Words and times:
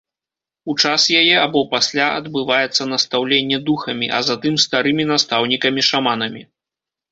У 0.71 0.75
час 0.85 1.01
яе 1.21 1.35
або 1.45 1.61
пасля 1.73 2.07
адбываецца 2.21 2.89
настаўленне 2.95 3.61
духамі, 3.69 4.11
а 4.19 4.25
затым 4.33 4.59
старымі 4.67 5.09
настаўнікамі-шаманамі. 5.13 6.43